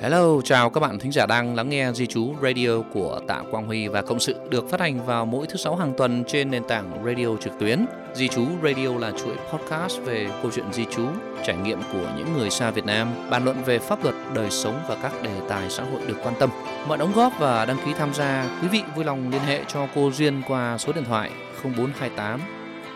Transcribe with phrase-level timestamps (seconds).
[0.00, 3.66] Hello, chào các bạn thính giả đang lắng nghe Di Chú Radio của Tạ Quang
[3.66, 6.64] Huy và Cộng sự được phát hành vào mỗi thứ sáu hàng tuần trên nền
[6.68, 7.86] tảng radio trực tuyến.
[8.14, 11.06] Di Chú Radio là chuỗi podcast về câu chuyện di Chú,
[11.46, 14.80] trải nghiệm của những người xa Việt Nam, bàn luận về pháp luật, đời sống
[14.88, 16.50] và các đề tài xã hội được quan tâm.
[16.88, 19.88] Mọi đóng góp và đăng ký tham gia, quý vị vui lòng liên hệ cho
[19.94, 21.30] cô Duyên qua số điện thoại
[21.62, 22.40] 0428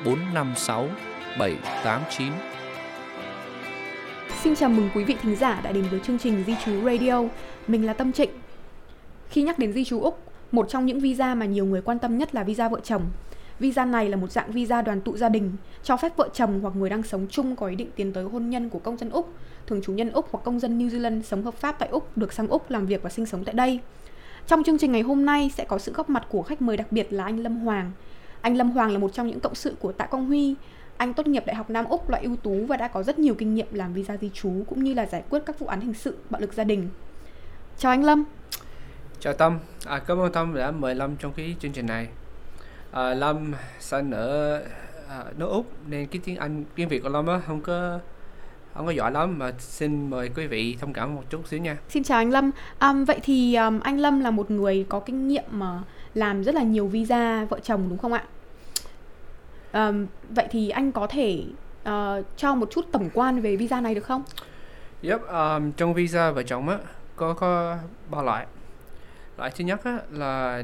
[0.04, 0.88] 456
[1.38, 2.49] 789
[4.42, 7.24] Xin chào mừng quý vị thính giả đã đến với chương trình Di trú Radio.
[7.66, 8.30] Mình là Tâm Trịnh.
[9.28, 10.18] Khi nhắc đến di trú Úc,
[10.52, 13.02] một trong những visa mà nhiều người quan tâm nhất là visa vợ chồng.
[13.58, 15.52] Visa này là một dạng visa đoàn tụ gia đình,
[15.82, 18.50] cho phép vợ chồng hoặc người đang sống chung có ý định tiến tới hôn
[18.50, 19.34] nhân của công dân Úc,
[19.66, 22.32] thường trú nhân Úc hoặc công dân New Zealand sống hợp pháp tại Úc được
[22.32, 23.80] sang Úc làm việc và sinh sống tại đây.
[24.46, 26.92] Trong chương trình ngày hôm nay sẽ có sự góp mặt của khách mời đặc
[26.92, 27.92] biệt là anh Lâm Hoàng.
[28.40, 30.54] Anh Lâm Hoàng là một trong những cộng sự của Tạ Quang Huy,
[31.00, 33.34] anh tốt nghiệp Đại học Nam Úc loại ưu tú và đã có rất nhiều
[33.34, 35.94] kinh nghiệm làm visa di trú cũng như là giải quyết các vụ án hình
[35.94, 36.88] sự, bạo lực gia đình.
[37.78, 38.24] Chào anh Lâm.
[39.20, 42.08] Chào Tâm, à, cảm ơn Tâm đã mời Lâm trong cái chương trình này.
[42.92, 44.62] À, Lâm sinh ở
[45.08, 47.98] à, nước Úc nên cái tiếng Anh, tiếng Việt của Lâm á không có
[48.74, 51.76] không có giỏi lắm mà xin mời quý vị thông cảm một chút xíu nha.
[51.88, 52.50] Xin chào anh Lâm.
[52.80, 55.82] Um, vậy thì um, anh Lâm là một người có kinh nghiệm mà
[56.14, 58.24] làm rất là nhiều visa vợ chồng đúng không ạ?
[59.72, 61.44] Um, vậy thì anh có thể
[61.88, 64.22] uh, cho một chút tổng quan về visa này được không?
[65.02, 66.78] Yep, um, trong visa vợ chồng á
[67.16, 67.76] có có
[68.10, 68.46] ba loại.
[69.38, 70.62] Loại thứ nhất á là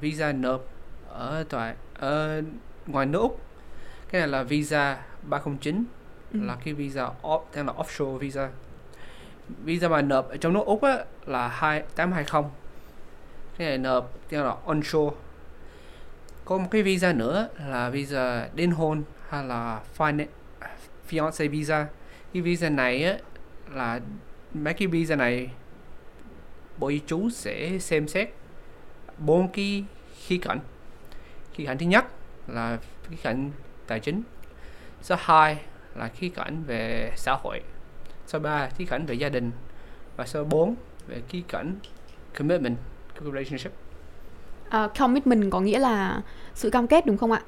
[0.00, 0.60] visa nộp
[1.08, 2.42] ở tại ở
[2.86, 3.40] ngoài nước Úc.
[4.10, 5.84] Cái này là visa 309
[6.32, 6.40] ừ.
[6.42, 8.48] là cái visa off tên là offshore visa.
[9.64, 12.50] Visa mà nộp ở trong nước Úc á là 2820.
[13.58, 15.16] Cái này nộp tên là onshore
[16.50, 19.80] có một cái visa nữa là visa đính hôn hay là
[21.08, 21.86] fiance visa.
[22.32, 23.18] Cái visa này á,
[23.72, 24.00] là
[24.54, 25.50] mấy cái visa này
[26.78, 28.28] bộ chú sẽ xem xét
[29.18, 29.84] bốn cái
[30.26, 30.60] khía cạnh.
[31.54, 32.04] Khía cạnh thứ nhất
[32.46, 32.78] là
[33.10, 33.50] khía cạnh
[33.86, 34.22] tài chính.
[35.02, 35.58] Số hai
[35.94, 37.60] là khía cạnh về xã hội.
[38.26, 39.50] Số ba, khía cạnh về gia đình.
[40.16, 40.74] Và số bốn,
[41.06, 41.78] về khía cạnh
[42.38, 42.76] commitment,
[43.20, 43.72] relationship
[44.76, 46.22] uh, commitment có nghĩa là
[46.54, 47.42] sự cam kết đúng không ạ?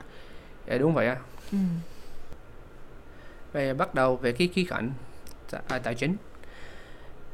[0.68, 1.16] Dạ đúng vậy ạ.
[1.52, 1.58] Ừ.
[3.52, 4.92] Về bắt đầu về cái khía cạnh
[5.68, 6.16] à, tài chính.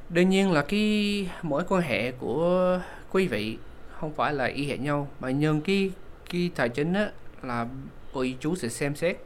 [0.09, 3.59] Đương nhiên là cái mỗi quan hệ của quý vị
[4.01, 5.91] không phải là y hệt nhau mà nhân cái
[6.31, 7.11] cái tài chính á
[7.43, 7.67] là
[8.13, 9.17] ủy chú sẽ xem xét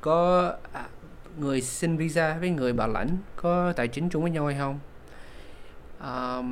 [0.00, 0.84] có à,
[1.38, 4.78] người xin visa với người bảo lãnh có tài chính chung với nhau hay không
[5.98, 6.42] à,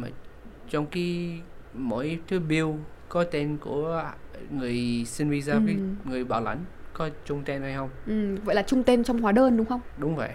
[0.70, 1.40] trong cái
[1.74, 2.68] mỗi thứ bill
[3.08, 4.12] có tên của
[4.50, 5.60] người xin visa ừ.
[5.64, 7.90] với người bảo lãnh có chung tên hay không?
[8.06, 9.80] Ừ, vậy là chung tên trong hóa đơn đúng không?
[9.98, 10.30] Đúng vậy.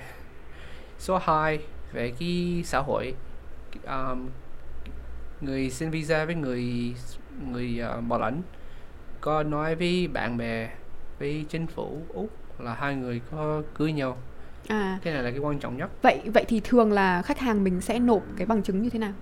[0.99, 1.59] Số 2
[1.93, 3.13] về cái xã hội
[3.87, 4.29] um,
[5.41, 6.93] người xin visa với người
[7.51, 8.41] người uh, bảo lãnh
[9.21, 10.69] có nói với bạn bè
[11.19, 14.17] với chính phủ úc là hai người có cưới nhau.
[14.67, 14.99] À.
[15.03, 15.89] Cái này là cái quan trọng nhất.
[16.01, 18.99] Vậy vậy thì thường là khách hàng mình sẽ nộp cái bằng chứng như thế
[18.99, 19.13] nào?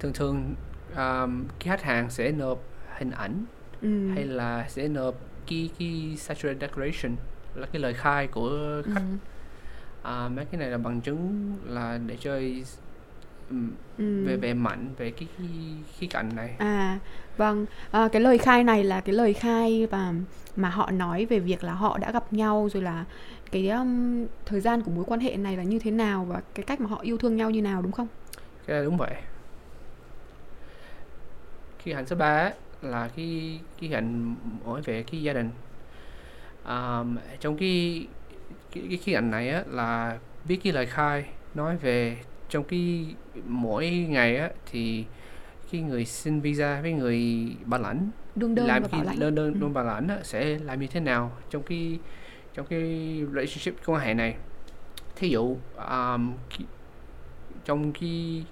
[0.00, 0.54] Thường thường
[0.98, 2.62] um, cái khách hàng sẽ nộp
[2.98, 3.44] hình ảnh
[3.82, 4.08] ừ.
[4.14, 5.14] hay là sẽ nộp
[5.46, 7.16] cái cái statutory declaration
[7.54, 9.02] là cái lời khai của khách
[10.02, 10.10] ừ.
[10.10, 12.16] à, mấy cái này là bằng chứng là để
[13.50, 14.24] um, ừ.
[14.26, 15.28] về về mạnh về cái
[15.98, 16.98] khí cạnh này à
[17.36, 20.14] vâng à, cái lời khai này là cái lời khai và
[20.56, 23.04] mà họ nói về việc là họ đã gặp nhau rồi là
[23.50, 26.64] cái um, thời gian của mối quan hệ này là như thế nào và cái
[26.64, 28.06] cách mà họ yêu thương nhau như nào đúng không?
[28.66, 29.14] Cái đúng vậy
[31.84, 32.52] cái hạnh số 3
[32.82, 34.34] là cái cái hạnh
[34.64, 35.50] hỏi về cái gia đình.
[36.64, 37.04] À,
[37.40, 38.06] trong cái
[38.72, 41.24] cái cái khía cạnh này á là biết cái lời khai
[41.54, 42.16] nói về
[42.48, 43.06] trong cái
[43.46, 45.04] mỗi ngày á thì
[45.68, 49.60] khi người xin visa với người bảo lãnh đơn đơn làm cái đơn đơn ừ.
[49.60, 51.98] đơn bảo lãnh á, sẽ làm như thế nào trong cái
[52.54, 52.80] trong cái
[53.32, 54.36] relationship quan hệ này.
[55.16, 55.56] Thí dụ
[55.90, 56.32] um,
[57.64, 58.44] trong cái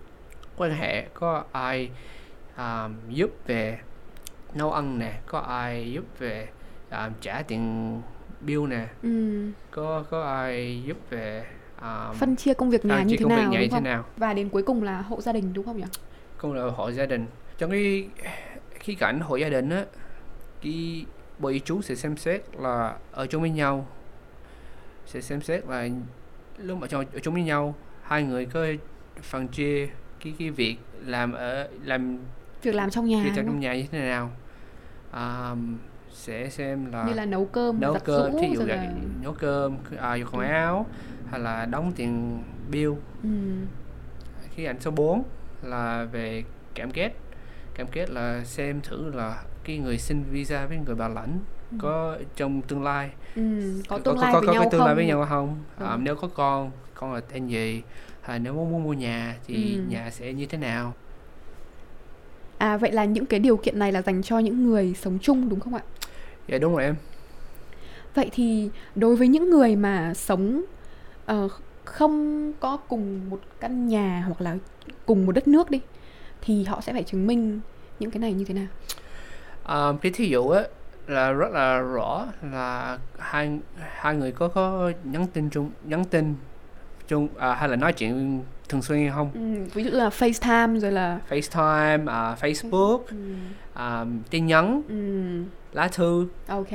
[0.56, 1.90] quan hệ có ai
[2.58, 3.78] um, giúp về
[4.54, 6.48] nấu ăn nè có ai giúp về
[6.90, 8.02] um, trả tiền
[8.40, 8.88] bill nè?
[9.02, 9.46] Ừ.
[9.70, 11.46] có có ai giúp về
[11.80, 13.84] um, phân chia công việc nhà như thế công nào, việc nhà không?
[13.84, 14.04] thế nào?
[14.16, 15.84] Và đến cuối cùng là hộ gia đình đúng không nhỉ?
[16.38, 17.26] Cùng là hộ gia đình.
[17.58, 18.08] Trong cái
[18.80, 19.84] khi cảnh hộ gia đình á
[20.62, 21.06] cái
[21.38, 23.86] bộ y chú sẽ xem xét là ở chung với nhau.
[25.06, 25.88] Sẽ xem xét là
[26.58, 28.66] lúc mà ở chung với nhau hai người có
[29.22, 29.88] phần chia
[30.24, 32.18] cái cái việc làm ở làm
[32.62, 34.30] việc làm trong nhà việc làm trong nhà như thế nào
[35.10, 35.54] à,
[36.12, 38.92] sẽ xem là như là nấu cơm nấu cơm thí dụ là
[39.22, 40.52] nấu cơm à, quần ừ.
[40.52, 40.86] áo
[41.30, 42.92] hay là đóng tiền bill
[43.22, 43.28] ừ.
[44.56, 45.22] cái ảnh số 4
[45.62, 46.44] là về
[46.74, 47.12] cam kết
[47.74, 51.38] cam kết là xem thử là cái người xin visa với người bảo lãnh
[51.70, 51.76] Ừ.
[51.80, 53.42] có trong tương lai ừ,
[53.88, 55.56] có tương có, lai có, với có nhau cái tương không lai với nhau không
[55.78, 55.88] Đúng.
[55.88, 57.82] à, nếu có con con là tên gì
[58.20, 59.82] hay nếu muốn mua nhà thì Ừ.
[59.88, 60.94] nhà sẽ như thế nào
[62.58, 65.48] à vậy là những cái điều kiện này là dành cho những người sống chung
[65.48, 65.82] đúng không ạ?
[66.48, 66.96] Dạ đúng rồi em.
[68.14, 70.64] Vậy thì đối với những người mà sống
[71.26, 71.48] ờ,
[71.84, 74.56] không có cùng một căn nhà hoặc là
[75.06, 75.80] cùng một đất nước đi
[76.40, 77.60] thì họ sẽ phải chứng minh
[77.98, 78.66] những cái này như thế nào?
[79.64, 80.62] À, cái thí dụ á
[81.06, 86.34] là rất là rõ là hai hai người có có nhắn tin chung nhắn tin
[87.08, 89.30] chung à, hay là nói chuyện thường xuyên hay không?
[89.34, 93.16] Ừ, ví dụ là FaceTime rồi là FaceTime à, Facebook ừ,
[93.74, 94.94] à, tin nhắn ừ,
[95.72, 96.26] lá thư.
[96.48, 96.68] Ok.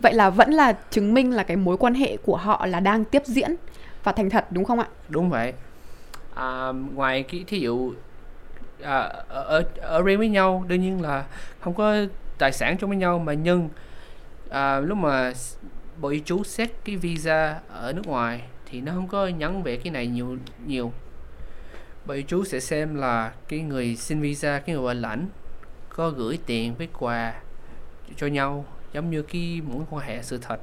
[0.00, 3.04] Vậy là vẫn là chứng minh là cái mối quan hệ của họ là đang
[3.04, 3.54] tiếp diễn
[4.04, 4.86] và thành thật đúng không ạ?
[5.08, 5.52] Đúng vậy.
[6.34, 7.92] À, ngoài cái thí dụ
[8.82, 8.98] à,
[9.28, 11.24] ở ở- ở riêng với nhau đương nhiên là
[11.60, 11.94] không có
[12.38, 13.68] tài sản chung với nhau mà nhưng
[14.50, 15.32] à, lúc mà
[16.00, 19.76] bộ y chú xét cái visa ở nước ngoài thì nó không có nhắn về
[19.76, 20.36] cái này nhiều
[20.66, 20.92] nhiều.
[22.08, 25.26] Y chú sẽ xem là cái người xin visa cái người bảo lãnh
[25.88, 27.34] có gửi tiền với quà
[28.16, 30.60] cho nhau giống như cái mối quan hệ sự thật.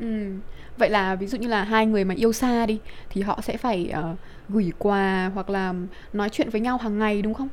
[0.00, 0.32] Ừ.
[0.78, 2.80] vậy là ví dụ như là hai người mà yêu xa đi
[3.10, 4.16] thì họ sẽ phải ờ,
[4.48, 5.74] gửi quà hoặc là
[6.12, 7.48] nói chuyện với nhau hàng ngày đúng không?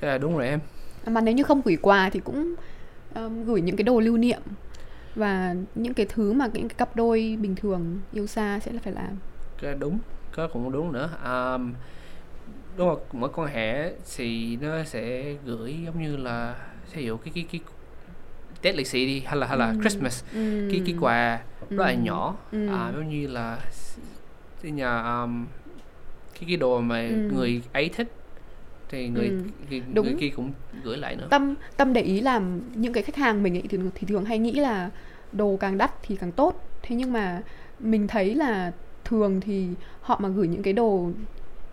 [0.00, 0.60] Là đúng rồi em.
[1.06, 2.54] Mà nếu như không gửi quà thì cũng
[3.14, 4.40] ờm, gửi những cái đồ lưu niệm
[5.18, 8.80] và những cái thứ mà những cái cặp đôi bình thường yêu xa sẽ là
[8.84, 9.16] phải làm
[9.62, 9.98] cái đúng
[10.32, 11.58] có cũng đúng nữa à,
[12.76, 16.56] đúng rồi mỗi quan hệ thì nó sẽ gửi giống như là
[16.94, 17.60] ví dụ cái cái cái
[18.62, 19.80] Tết lịch sĩ đi hay là hay là Ừm.
[19.80, 20.68] Christmas ừ.
[20.70, 22.04] cái cái quà rất là Ừm.
[22.04, 22.68] nhỏ Ừm.
[22.68, 23.58] à giống như là
[24.62, 25.46] cái nhà um,
[26.34, 27.34] cái cái đồ mà Ừm.
[27.34, 28.12] người ấy thích
[28.88, 29.42] thì người, Ừm.
[29.70, 30.06] người, Đúng.
[30.06, 30.52] người kia cũng
[30.84, 32.40] gửi lại nữa tâm tâm để ý là
[32.74, 34.90] những cái khách hàng mình ấy thì, thì thường hay nghĩ là
[35.32, 37.42] đồ càng đắt thì càng tốt thế nhưng mà
[37.80, 38.72] mình thấy là
[39.04, 39.68] thường thì
[40.00, 41.10] họ mà gửi những cái đồ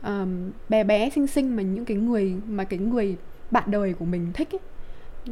[0.02, 3.16] ờm, bé bé xinh xinh mà những cái người mà cái người
[3.52, 4.60] bạn đời của mình thích ấy,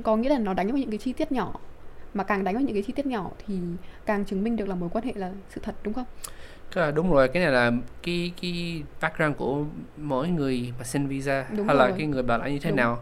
[0.04, 1.60] có nghĩa là nó đánh vào những cái chi tiết nhỏ
[2.14, 3.58] mà càng đánh vào những cái chi tiết nhỏ thì
[4.06, 6.06] càng chứng minh được là mối quan hệ là sự thật đúng không
[6.74, 7.72] Là đúng rồi cái này là
[8.04, 9.64] cái cái background của
[9.98, 11.98] mỗi người mà xin visa Đúng hay là rồi.
[11.98, 12.78] cái người bảo lãnh như thế Đúng.
[12.78, 13.00] nào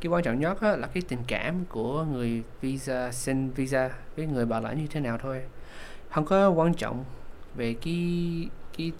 [0.00, 4.26] cái quan trọng nhất á, là cái tình cảm của người visa xin visa với
[4.26, 5.42] người bảo lãnh như thế nào thôi
[6.10, 7.04] không có quan trọng
[7.56, 8.92] về cái cái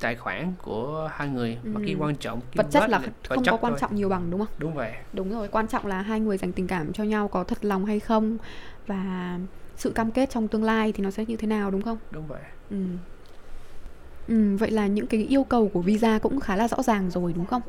[0.00, 2.02] tài khoản của hai người mà cái Ừ.
[2.04, 3.78] quan trọng cái vật chất là vật không chất có quan thôi.
[3.80, 6.52] trọng nhiều bằng đúng không đúng vậy Đúng rồi, quan trọng là hai người dành
[6.52, 8.38] tình cảm cho nhau có thật lòng hay không
[8.86, 9.38] và
[9.76, 11.98] sự cam kết trong tương lai thì nó sẽ như thế nào đúng không?
[12.10, 12.40] đúng vậy
[12.70, 12.76] Ừ.
[14.28, 17.32] Ừ, vậy là những cái yêu cầu của visa cũng khá là rõ ràng rồi
[17.32, 17.62] đúng không?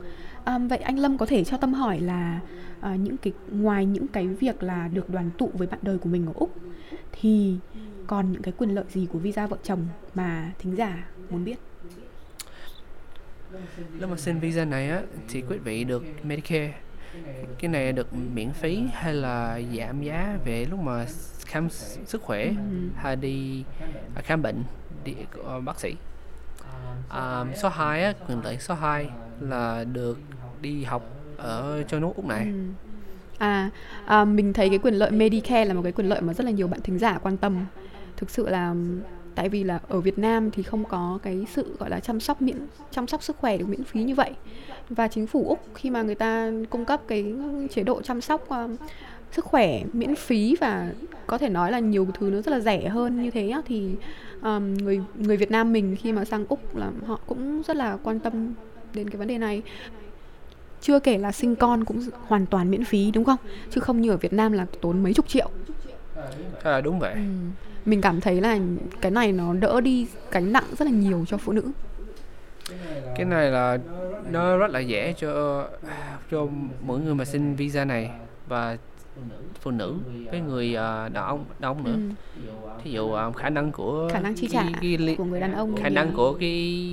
[0.43, 2.39] À, vậy anh Lâm có thể cho Tâm hỏi là
[2.81, 6.09] à, những cái ngoài những cái việc là được đoàn tụ với bạn đời của
[6.09, 6.55] mình ở Úc
[7.11, 7.55] thì
[8.07, 11.55] còn những cái quyền lợi gì của visa vợ chồng mà thính giả muốn biết?
[13.99, 16.73] lúc mà xin visa này á thì quý vị được Medicare
[17.59, 21.05] cái này được miễn phí hay là giảm giá về lúc mà
[21.45, 21.69] khám
[22.05, 22.53] sức khỏe
[22.95, 23.63] hay đi
[24.15, 24.63] à, khám bệnh
[25.03, 25.13] đi
[25.43, 25.95] ờ, bác sĩ
[27.09, 30.19] à, số 2 á quyền lợi số 2 là được
[30.61, 31.03] đi học
[31.37, 32.51] ở cho nước Úc này Ừ.
[33.37, 33.69] À,
[34.05, 36.51] à, mình thấy cái quyền lợi Medicare là một cái quyền lợi mà rất là
[36.51, 37.65] nhiều bạn thính giả quan tâm.
[38.17, 38.75] Thực sự là
[39.35, 42.41] tại vì là ở Việt Nam thì không có cái sự gọi là chăm sóc
[42.41, 42.57] miễn
[42.91, 44.31] chăm sóc sức khỏe được miễn phí như vậy.
[44.89, 47.33] Và chính phủ Úc khi mà người ta cung cấp cái
[47.71, 48.75] chế độ chăm sóc ừm,
[49.31, 50.91] sức khỏe miễn phí và
[51.27, 53.89] có thể nói là nhiều thứ nó rất là rẻ hơn như thế á, thì
[54.41, 57.97] ừm, người người Việt Nam mình khi mà sang Úc là họ cũng rất là
[58.03, 58.53] quan tâm
[58.93, 59.61] đến cái vấn đề này.
[60.81, 63.39] Chưa kể là sinh con cũng hoàn toàn miễn phí đúng không?
[63.71, 65.49] Chứ không như ở Việt Nam là tốn mấy chục triệu.
[66.63, 67.15] Là đúng vậy
[67.85, 68.59] mình cảm thấy là
[69.01, 71.63] cái này nó đỡ đi gánh nặng rất là nhiều cho phụ nữ
[73.15, 73.77] cái này là
[74.31, 75.63] nó rất là dễ cho
[76.31, 76.47] cho
[76.81, 78.11] mỗi người mà xin visa này
[78.47, 78.77] và
[79.61, 79.95] phụ nữ
[80.31, 81.99] với người à, đàn ông đàn ông nữa ừ.
[82.83, 85.39] thí dụ à, khả năng của khả năng chi cái- trả cái li- của người
[85.39, 86.89] đàn ông khả năng của cái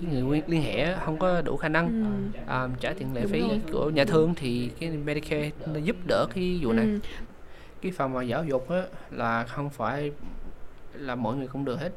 [0.00, 1.86] cái người liên- hệ không có đủ khả năng
[2.32, 2.38] ừ.
[2.46, 3.60] à, trả tiền lệ Đúng phí rồi.
[3.72, 6.98] của nhà thương thì cái Medicare nó giúp đỡ cái vụ này Ừ.
[7.82, 10.12] cái phần mà giáo dục á là không phải
[10.94, 11.92] là mọi người cũng được hết.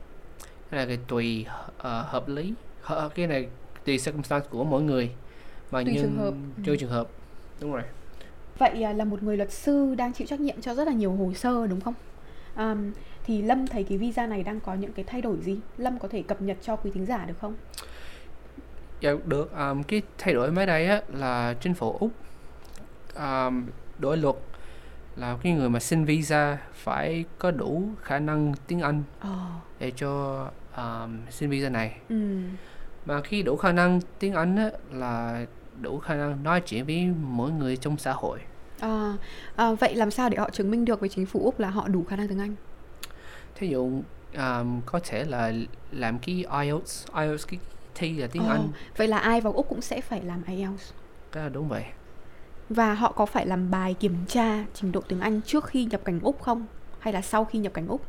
[0.72, 1.46] Cái này thì tùy
[1.78, 2.54] ờ, hợp lý.
[2.84, 3.48] Ờ, cái này
[3.86, 5.12] tùy circumstance của mỗi người.
[5.72, 6.34] Mà Tùy nhưng trường hợp.
[6.66, 7.08] tùy trường hợp.
[7.62, 7.82] Đúng rồi.
[8.58, 11.12] Vậy à, là một người luật sư đang chịu trách nhiệm cho rất là nhiều
[11.12, 11.94] hồ sơ đúng không?
[12.56, 12.92] Ờm,
[13.24, 15.60] thì Lâm thấy cái visa này đang có những cái thay đổi gì?
[15.78, 17.56] Lâm có thể cập nhật cho quý thính giả được không?
[19.02, 19.52] Dạ được.
[19.58, 22.12] Um, cái thay đổi mới đây á là chính phủ úc
[23.16, 23.66] um,
[24.00, 24.36] đổi luật
[25.16, 29.36] là cái người mà xin visa phải có đủ khả năng tiếng anh Ờ.
[29.80, 30.42] để cho
[30.78, 32.42] um, xin visa này Ừ.
[33.06, 35.46] mà khi đủ khả năng tiếng anh á là
[35.82, 38.40] đủ khả năng nói chuyện với mỗi người trong xã hội
[38.80, 39.18] Ờ,
[39.56, 41.88] ờ, vậy làm sao để họ chứng minh được với chính phủ Úc là họ
[41.88, 42.56] đủ khả năng tiếng Anh?
[43.56, 44.02] thí dụ
[44.38, 45.52] um, có thể là
[45.92, 47.60] làm cái IELTS IELTS cái
[47.96, 50.92] thi là tiếng Ồ, Anh Vậy là ai vào Úc cũng sẽ phải làm IELTS.
[51.34, 51.84] là đúng vậy
[52.74, 56.02] Và họ có phải làm bài kiểm tra trình độ tiếng Anh trước khi nhập
[56.06, 56.66] cảnh Úc không?
[57.00, 58.02] Hay là sau khi nhập cảnh Úc?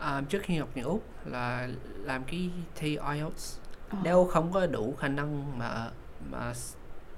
[0.00, 1.68] um, trước khi học tiếng Úc là
[2.02, 3.58] làm cái thi IELTS
[3.90, 3.98] Ờ.
[4.02, 5.90] nếu không có đủ khả năng mà
[6.30, 6.52] mà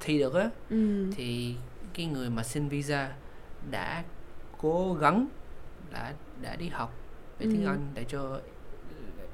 [0.00, 1.10] thi được á Ừ.
[1.16, 1.54] thì
[1.94, 3.12] cái người mà xin visa
[3.70, 4.04] đã
[4.58, 5.26] cố gắng
[5.92, 6.94] đã đã đi học
[7.38, 7.68] về tiếng Ừ.
[7.68, 8.40] Anh để cho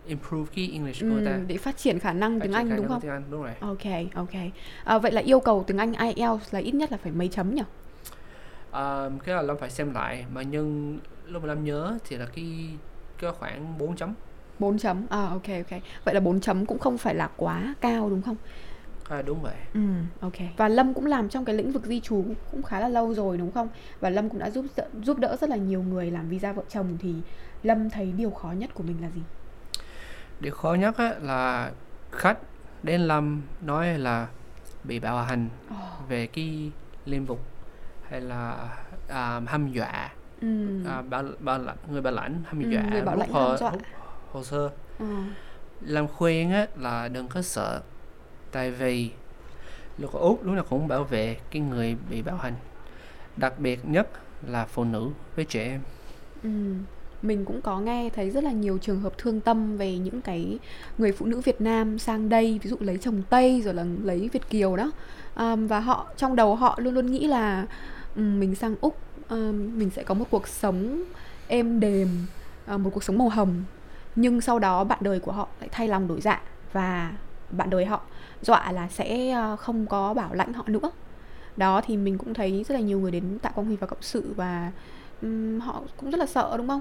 [0.07, 2.77] improve cái English của người ta Ừ, để phát triển khả năng Phát tiếng Anh
[2.77, 3.01] đúng không?
[3.01, 4.35] tiếng Anh đúng rồi Ok, ok.
[4.85, 7.55] À, vậy là yêu cầu tiếng Anh IELTS là ít nhất là phải mấy chấm
[7.55, 7.63] nhỉ?
[8.73, 12.27] um, cái là Lâm phải xem lại mà nhưng lúc mà Lâm nhớ thì là
[12.27, 12.69] cái
[13.19, 14.15] cái khoảng 4 chấm
[14.59, 15.07] 4 chấm.
[15.11, 15.81] À ok ok.
[16.05, 18.37] Vậy là 4 chấm cũng không phải là quá cao đúng không?
[19.09, 19.81] à, đúng vậy Ừ,
[20.21, 20.33] ok.
[20.57, 23.39] Và Lâm cũng làm trong cái lĩnh vực di trú cũng khá là lâu rồi
[23.39, 23.69] đúng không?
[24.01, 24.65] Và Lâm cũng đã giúp
[25.03, 27.15] giúp đỡ rất là nhiều người làm visa vợ chồng thì
[27.63, 29.21] Lâm thấy điều khó nhất của mình là gì?
[30.41, 31.71] Điều khó nhất á, là
[32.12, 32.38] khách
[32.83, 34.29] đến Lâm nói là
[34.85, 35.76] bị bạo hành Ồ,
[36.09, 36.71] về cái
[37.07, 37.38] liên vực
[38.09, 38.69] hay là
[39.09, 40.11] à, hăm dọa
[40.41, 40.69] ừ.
[40.87, 43.73] à, bảo, bảo lãnh, người bảo lãnh hăm Ừ, dọa người bảo lãnh hồ, dọa.
[44.33, 45.07] hồ sơ Ờ.
[45.81, 47.81] Lâm khuyên á, là đừng có sợ
[48.53, 49.11] tại vì
[49.99, 52.55] luật Úc lúc nào cũng bảo vệ cái người bị bạo hành
[53.37, 54.09] đặc biệt nhất
[54.47, 55.81] là phụ nữ với trẻ em
[56.43, 56.75] Ừ.
[57.25, 60.59] Mình cũng có nghe thấy rất là nhiều trường hợp thương tâm về những cái
[60.99, 64.28] người phụ nữ Việt Nam sang đây ví dụ lấy chồng Tây rồi là lấy
[64.33, 64.90] Việt kiều đó.
[65.37, 67.66] Um, và họ trong đầu họ luôn luôn nghĩ là
[68.16, 71.04] um, mình sang Úc um, mình sẽ có một cuộc sống
[71.49, 72.09] êm đềm
[72.75, 73.64] uh, một cuộc sống màu hồng.
[74.16, 77.12] Nhưng sau đó bạn đời của họ lại thay lòng đổi dạ và
[77.50, 78.00] bạn đời họ
[78.43, 80.90] dọa là sẽ ờ, không có bảo lãnh họ nữa.
[81.57, 84.02] Đó thì mình cũng thấy rất là nhiều người đến tại Quang Huy và cộng
[84.02, 84.73] sự và
[85.23, 86.81] um, họ cũng rất là sợ đúng không?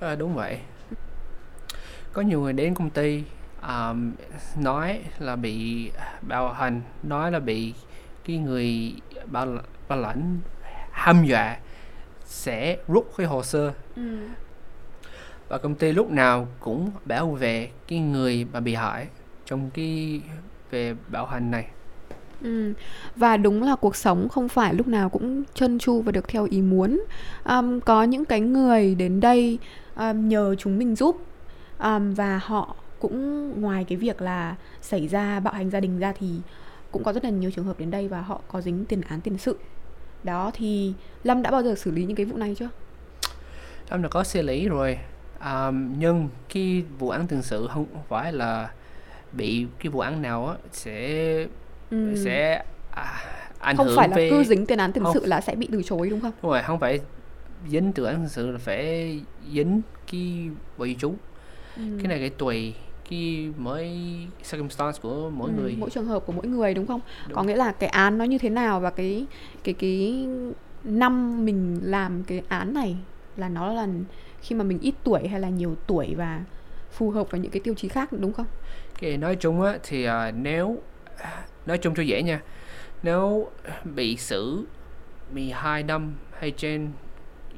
[0.00, 0.58] À, đúng vậy.
[2.12, 3.24] Có nhiều người đến công ty
[3.62, 4.12] um,
[4.56, 5.90] nói là bị
[6.22, 7.74] bạo hành nói là bị
[8.24, 8.94] cái người
[9.26, 9.46] bảo,
[9.88, 10.38] bảo lãnh
[10.92, 11.56] hăm dọa
[12.24, 13.72] sẽ rút cái hồ sơ.
[13.96, 14.28] Ừ.
[15.48, 19.06] và công ty lúc nào cũng bảo vệ cái người mà bị hại
[19.44, 20.20] trong cái
[20.70, 21.66] về bạo hành này
[22.42, 22.72] Ừ.
[23.16, 26.46] Và đúng là cuộc sống không phải lúc nào cũng chân chu và được theo
[26.50, 27.04] ý muốn.
[27.44, 29.58] Um, có những cái người đến đây
[29.96, 31.16] um, nhờ chúng mình giúp
[31.78, 36.12] um, và họ cũng ngoài cái việc là xảy ra bạo hành gia đình ra
[36.18, 36.28] thì
[36.90, 39.20] cũng có rất là nhiều trường hợp đến đây và họ có dính tiền án
[39.20, 39.58] tiền sự.
[40.22, 40.92] Đó thì
[41.24, 42.68] Lâm đã bao giờ xử lý những cái vụ này chưa?
[43.90, 44.98] Lâm đã có xử lý rồi
[45.44, 48.70] um, nhưng cái vụ án tiền sự không phải là
[49.32, 51.46] bị cái vụ án nào á sẽ
[51.90, 52.14] Ừ.
[52.16, 53.22] sẽ à,
[53.58, 55.14] ảnh không hưởng phải là về cứ dính tiền án tiền Không.
[55.14, 56.32] sự là sẽ bị từ chối đúng không?
[56.42, 57.00] đúng rồi không phải
[57.68, 59.20] dính từ án tiền sự là phải
[59.52, 59.80] dính
[60.12, 61.14] cái bộ di trú
[61.76, 61.82] Ừ.
[61.98, 62.74] cái này cái tùy
[63.10, 63.90] cái mỗi
[64.50, 67.36] circumstance của mỗi Ừ, người mỗi trường hợp của mỗi người đúng không Đúng.
[67.36, 69.26] có nghĩa là cái án nó như thế nào và cái
[69.64, 70.28] cái cái
[70.84, 72.96] năm mình làm cái án này
[73.36, 73.86] là nó là
[74.42, 76.44] khi mà mình ít tuổi hay là nhiều tuổi và
[76.92, 78.46] phù hợp với những cái tiêu chí khác đúng không
[79.00, 80.78] cái nói chung á thì à, nếu
[81.66, 82.40] nói chung cho dễ nha.
[83.02, 83.50] Nếu
[83.84, 84.64] bị xử
[85.34, 86.88] 12 năm hay trên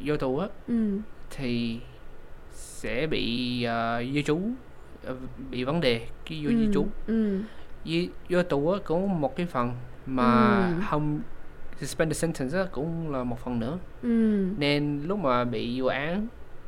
[0.04, 0.98] vô tù á ừ.
[1.30, 1.80] thì
[2.52, 4.40] sẽ bị uh, di trú
[5.04, 5.16] ờ,
[5.50, 6.86] bị vấn đề cái vô di ừ, trú.
[7.06, 7.40] ừ.
[7.84, 9.72] Di vô tù á cũng một cái phần
[10.06, 10.82] mà Ừ.
[10.90, 11.20] không
[11.80, 13.78] suspended sentence á cũng là một phần nữa.
[14.02, 14.46] Ừ.
[14.58, 16.26] Nên lúc mà bị vụ án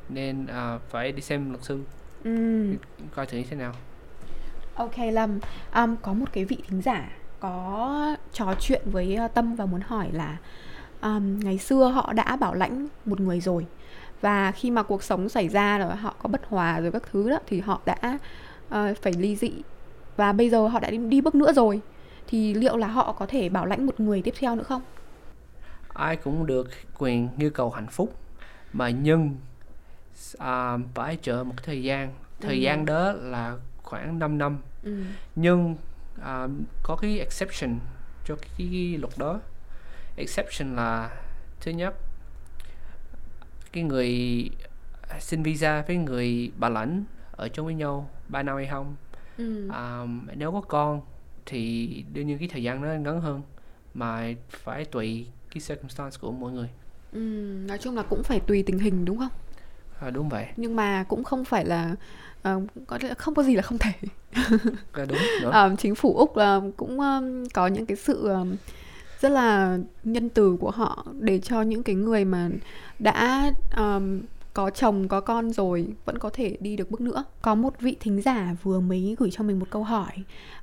[0.09, 1.81] nên à, phải đi xem luật sư.
[2.25, 2.64] Ừ.
[3.14, 3.75] Coi thử như thế nào
[4.75, 5.38] Ok Lâm,
[5.75, 7.09] um, có một cái vị thính giả
[7.40, 10.37] có trò chuyện với uh, Tâm và muốn hỏi là
[11.02, 13.66] um, ngày xưa họ đã bảo lãnh một người rồi
[14.21, 17.31] và khi mà cuộc sống xảy ra rồi họ có bất hòa rồi các thứ
[17.31, 18.19] đó thì họ đã
[18.69, 19.52] uh, phải ly dị
[20.16, 21.81] và bây giờ họ đã đi, đi bước nữa rồi
[22.26, 24.83] thì liệu là họ có thể bảo lãnh một người tiếp theo nữa không?
[25.95, 28.14] ai cũng được quyền nhu cầu hạnh phúc
[28.73, 29.37] mà nhưng
[30.38, 32.61] à, phải chờ một thời gian thời Ừ.
[32.61, 35.05] gian đó là khoảng 5 năm Ừ.
[35.37, 35.76] nhưng
[36.23, 36.49] à,
[36.83, 37.79] có cái exception
[38.25, 39.41] cho cái, cái, cái luật đó
[40.17, 41.11] exception là
[41.61, 41.95] thứ nhất
[43.73, 44.50] cái người
[45.21, 48.97] xin visa với người bảo lãnh ở chung với nhau 3 năm hay không
[49.37, 49.69] Ừ.
[49.73, 50.03] À,
[50.37, 51.00] nếu có con
[51.47, 53.43] thì đương nhiên cái thời gian nó ngắn hơn
[53.95, 56.69] mà phải tùy cái circumstance của mỗi người.
[57.12, 57.19] Ừ,
[57.69, 59.29] nói chung là cũng phải tùy tình hình đúng không?
[60.04, 60.46] À, đúng vậy.
[60.56, 61.94] Nhưng mà cũng không phải là
[62.42, 63.92] ờ, có lẽ không có gì là không thể.
[64.32, 64.44] À,
[65.08, 65.50] đúng nữa.
[65.52, 68.56] Ờ, chính phủ Úc là cũng um, có những cái sự um,
[69.20, 72.49] rất là nhân từ của họ để cho những cái người mà
[72.99, 74.20] đã um,
[74.54, 77.25] có chồng có con rồi vẫn có thể đi được bước nữa.
[77.42, 80.12] Có một vị thính giả vừa mới gửi cho mình một câu hỏi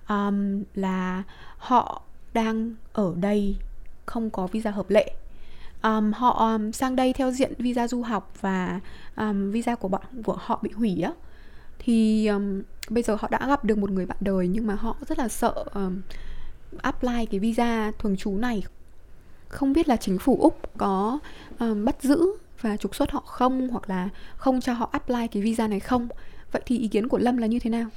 [0.10, 1.24] um, là
[1.57, 2.01] họ
[2.33, 3.55] đang ở đây
[4.05, 5.13] không có visa hợp lệ.
[5.83, 8.79] Um, họ um, sang đây theo diện visa du học và
[9.15, 11.11] um, visa của bọn của họ bị hủy á.
[11.79, 14.95] Thì um, bây giờ họ đã gặp được một người bạn đời nhưng mà họ
[15.07, 16.01] rất là sợ um,
[16.81, 18.63] apply cái visa thường trú này.
[19.47, 21.19] Không biết là chính phủ úc có
[21.59, 22.25] um, bắt giữ
[22.61, 26.07] và trục xuất họ không hoặc là không cho họ apply cái visa này không?
[26.51, 27.88] Vậy thì ý kiến của lâm là như thế nào?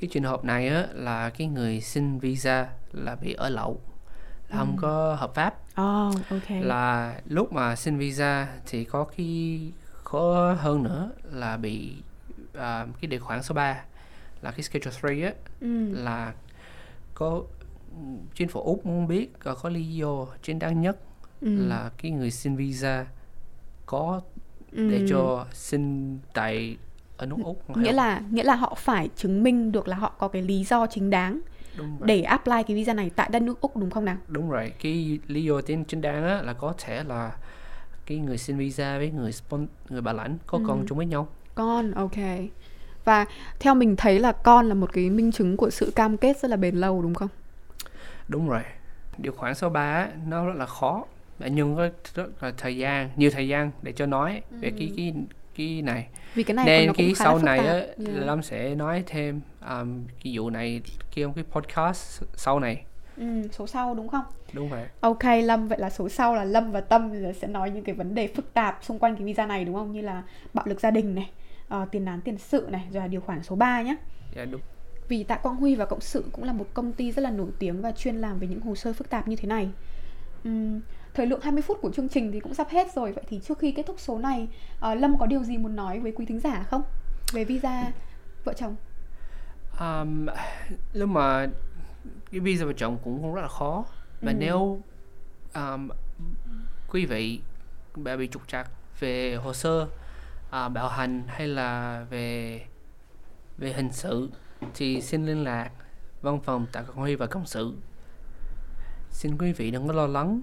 [0.00, 3.80] Cái trường hợp này á là cái người xin visa là bị ở lậu
[4.50, 9.60] là không có hợp pháp oh ok là lúc mà xin visa thì có cái
[10.04, 11.92] khó hơn nữa là bị
[12.54, 13.80] à, cái điều khoản số 3
[14.42, 15.92] là cái schedule 3 á ừ.
[15.94, 16.32] là
[17.14, 17.42] có
[18.34, 20.96] chính phủ Úc muốn biết có, có lý do chính đáng nhất
[21.40, 21.66] Ừ.
[21.68, 23.06] là cái người xin visa
[23.86, 24.20] có
[24.72, 24.90] ừ.
[24.90, 26.76] để cho xin tại
[27.16, 27.96] ở nước Úc không nghĩa hiểu.
[27.96, 31.10] là nghĩa là họ phải chứng minh được là họ có cái lý do chính
[31.10, 31.40] đáng.
[32.00, 34.16] Để apply cái visa này tại đất nước úc đúng không nào?
[34.28, 34.72] Đúng rồi.
[34.82, 37.32] Cái lý do chính chính đáng á là có thể là
[38.06, 40.64] cái người xin visa với người spon người bảo lãnh có Ừ.
[40.68, 41.28] con chung với nhau.
[41.54, 42.16] Con, ok.
[43.04, 43.26] Và
[43.60, 46.48] theo mình thấy là con là một cái minh chứng của sự cam kết rất
[46.50, 47.28] là bền lâu đúng không?
[48.28, 48.62] đúng rồi.
[49.18, 51.04] Điều khoản số 3 á, nó rất là khó.
[51.38, 55.14] Nhưng có rất là thời gian nhiều thời gian để cho nói về cái cái
[55.56, 57.96] cái này Vì cái này nên cái sau này á Yeah.
[57.98, 62.84] lâm sẽ nói thêm um, cái vụ này kia cái podcast sau này
[63.16, 64.24] Ừ, số sau đúng không?
[64.52, 67.84] đúng vậy Ok Lâm, vậy là số sau là Lâm và Tâm sẽ nói những
[67.84, 69.92] cái vấn đề phức tạp xung quanh cái visa này đúng không?
[69.92, 70.22] Như là
[70.54, 71.30] bạo lực gia đình này,
[71.68, 73.96] ờ, tiền án tiền sự này, rồi là điều khoản số 3 nhé.
[74.36, 74.60] dạ đúng
[75.08, 77.48] Vì Tạ Quang Huy và Cộng sự cũng là một công ty rất là nổi
[77.58, 79.70] tiếng và chuyên làm về những hồ sơ phức tạp như thế này.
[80.44, 80.80] Ừm,
[81.14, 83.12] thời lượng 20 phút của chương trình thì cũng sắp hết rồi.
[83.12, 84.48] Vậy thì trước khi kết thúc số này,
[84.80, 86.82] ờ, Lâm có điều gì muốn nói với quý thính giả không?
[87.32, 87.92] Về visa
[88.44, 88.76] vợ chồng?
[89.80, 90.26] um,
[90.92, 91.46] lúc mà
[92.30, 93.84] cái visa vợ chồng cũng, cũng rất là khó
[94.22, 94.36] và Ừ.
[94.38, 94.80] nếu
[95.54, 95.88] um,
[96.90, 97.40] quý vị
[97.96, 98.70] đã bị trục trặc
[99.00, 99.86] về hồ sơ
[100.50, 102.60] à, bạo hành hay là về
[103.58, 104.30] về hình sự
[104.74, 105.70] thì xin liên lạc
[106.22, 107.74] văn phòng tạ quang huy và cộng sự
[109.10, 110.40] xin quý vị đừng có lo lắng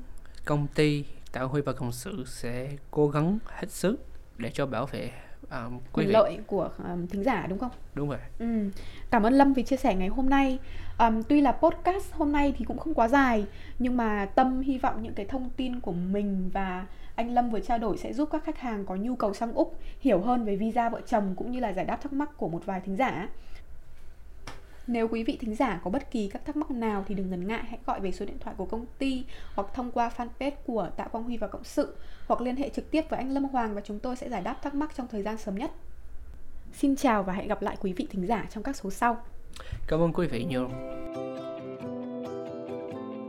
[0.47, 3.95] công ty tạ quang huy và cộng sự sẽ cố gắng hết sức
[4.37, 5.11] để cho bảo vệ
[5.51, 7.71] um, quyền lợi của um, thính giả đúng không?
[7.95, 8.69] đúng rồi Ừ.
[9.11, 10.59] Cảm ơn Lâm vì chia sẻ ngày hôm nay.
[10.99, 13.45] Um, tuy là podcast hôm nay thì cũng không quá dài,
[13.79, 17.59] nhưng mà Tâm hy vọng những cái thông tin của mình và anh Lâm vừa
[17.59, 20.55] trao đổi sẽ giúp các khách hàng có nhu cầu sang Úc hiểu hơn về
[20.55, 23.29] visa vợ chồng cũng như là giải đáp thắc mắc của một vài thính giả.
[24.87, 27.47] Nếu quý vị thính giả có bất kỳ các thắc mắc nào thì đừng ngần
[27.47, 29.23] ngại hãy gọi về số điện thoại của công ty
[29.55, 31.95] hoặc thông qua fanpage của Tạ Quang Huy và Cộng sự
[32.27, 34.55] hoặc liên hệ trực tiếp với anh Lâm Hoàng và chúng tôi sẽ giải đáp
[34.63, 35.71] thắc mắc trong thời gian sớm nhất.
[36.73, 39.17] Xin chào và hẹn gặp lại quý vị thính giả trong các số sau.
[39.87, 40.69] cảm ơn quý vị nhiều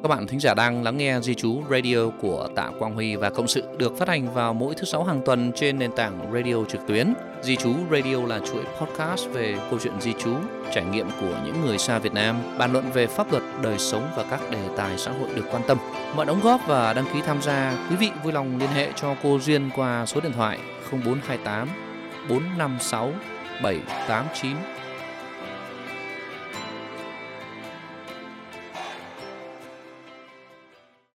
[0.02, 3.30] Các bạn thính giả đang lắng nghe Di trú Radio của Tạ Quang Huy và
[3.30, 6.64] Cộng sự được phát hành vào mỗi thứ sáu hàng tuần trên nền tảng radio
[6.64, 7.14] trực tuyến.
[7.42, 10.34] Di trú Radio là chuỗi podcast về câu chuyện di trú,
[10.74, 14.10] trải nghiệm của những người xa Việt Nam, bàn luận về pháp luật, đời sống
[14.16, 15.78] và các đề tài xã hội được quan tâm.
[16.16, 19.14] Mọi đóng góp và đăng ký tham gia, quý vị vui lòng liên hệ cho
[19.22, 20.58] cô Duyên qua số điện thoại
[20.90, 21.68] 0428
[22.28, 23.12] 456
[23.62, 24.56] 789